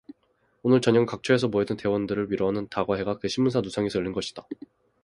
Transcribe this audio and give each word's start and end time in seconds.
오늘 0.63 0.81
저녁은 0.81 1.05
각처에서 1.05 1.47
모여든 1.47 1.77
대원들을 1.77 2.31
위로하는 2.31 2.67
다과회가 2.69 3.19
그 3.19 3.27
신문사 3.27 3.61
누상에서 3.61 3.99
열린것이다. 3.99 4.47